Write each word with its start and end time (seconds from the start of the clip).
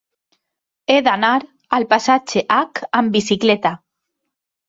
He 0.93 0.95
d'anar 1.07 1.29
al 1.79 1.85
passatge 1.91 2.43
Hac 2.57 2.83
amb 3.01 3.17
bicicleta. 3.17 3.75